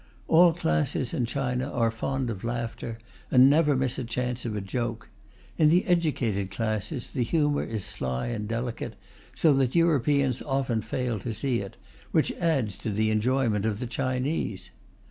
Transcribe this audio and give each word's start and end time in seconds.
All 0.27 0.51
classes 0.53 1.13
in 1.13 1.27
China 1.27 1.69
are 1.69 1.91
fond 1.91 2.31
of 2.31 2.43
laughter, 2.43 2.97
and 3.29 3.47
never 3.51 3.75
miss 3.75 3.99
a 3.99 4.03
chance 4.03 4.45
of 4.45 4.55
a 4.55 4.59
joke. 4.59 5.09
In 5.59 5.69
the 5.69 5.85
educated 5.85 6.49
classes, 6.49 7.11
the 7.11 7.21
humour 7.23 7.63
is 7.63 7.85
sly 7.85 8.29
and 8.29 8.47
delicate, 8.47 8.95
so 9.35 9.53
that 9.53 9.75
Europeans 9.75 10.41
often 10.41 10.81
fail 10.81 11.19
to 11.19 11.35
see 11.35 11.59
it, 11.59 11.77
which 12.09 12.31
adds 12.39 12.79
to 12.79 12.89
the 12.89 13.11
enjoyment 13.11 13.63
of 13.63 13.77
the 13.77 13.85
Chinese. 13.85 14.71